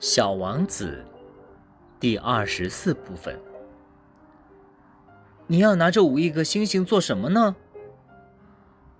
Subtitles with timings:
[0.00, 1.04] 小王子
[1.98, 3.36] 第二十四部分。
[5.48, 7.56] 你要拿这五亿个星星做什么呢？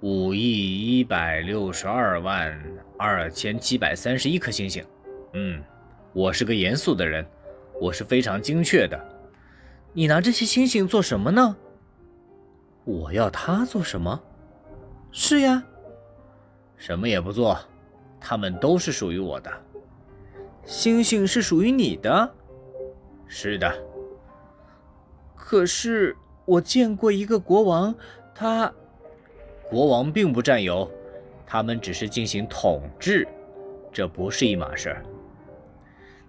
[0.00, 2.60] 五亿一百六十二万
[2.98, 4.84] 二千七百三十一颗星星。
[5.34, 5.62] 嗯，
[6.12, 7.24] 我是个严肃的人，
[7.80, 8.98] 我是非常精确的。
[9.92, 11.56] 你拿这些星星做什么呢？
[12.84, 14.20] 我要它做什么？
[15.12, 15.62] 是呀，
[16.76, 17.56] 什么也不做，
[18.18, 19.52] 它们都是属于我的。
[20.68, 22.30] 星星是属于你的？
[23.26, 23.72] 是的。
[25.34, 26.14] 可是
[26.44, 27.94] 我见过一个国王，
[28.34, 28.70] 他……
[29.70, 30.86] 国王并不占有，
[31.46, 33.26] 他们只是进行统治，
[33.90, 34.94] 这不是一码事。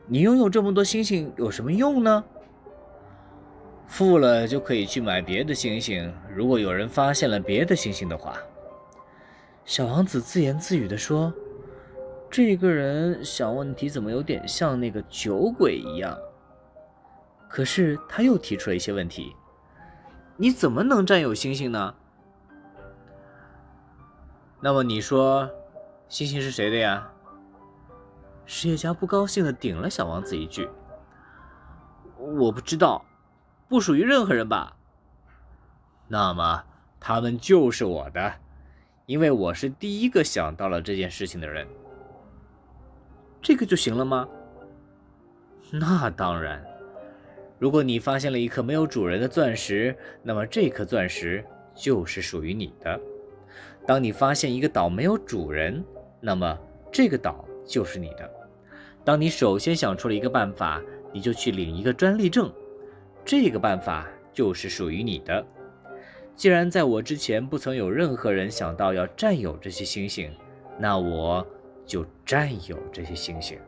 [0.08, 2.24] 你拥有这么多星星有什么用呢？
[3.88, 6.14] 富了就可以去买别的星星。
[6.34, 8.38] 如果有人发现了别的星星的话，
[9.66, 11.34] 小王子自言自语地说
[12.30, 16.18] ：“这个人想问题怎么有点像那个酒鬼一样？”
[17.50, 19.36] 可是他又提出了一些问题
[20.38, 21.96] ：“你怎么能占有星星呢？”
[24.62, 25.50] 那么你说，
[26.08, 27.10] 星星是谁的呀？
[28.46, 30.70] 实业家不高兴的顶了小王子一句
[32.18, 33.04] ：“我不知道，
[33.68, 34.76] 不属于任何人吧？”
[36.08, 36.64] 那么
[37.00, 38.34] 他们就是我的，
[39.06, 41.68] 因为我是第一个想到了这件事情的人。
[43.42, 44.28] 这个就行了吗？
[45.72, 46.64] 那当然。
[47.58, 51.44] 如果你发现了一颗没有主人的钻石，那么这颗钻石
[51.76, 53.00] 就是属于你的。
[53.86, 55.84] 当你发现一个岛没有主人，
[56.22, 56.58] 那么
[56.92, 58.30] 这个岛就是你的。
[59.04, 62.52] 当你首先想出了一个办法，你就去领一个专利证，
[63.26, 65.46] 这个办法就是属于你的。
[66.36, 70.32] 既然在我之前不曾有任何人想到要占有这些星星，
[70.78, 71.46] 那我
[71.90, 73.60] 就占有这些星星。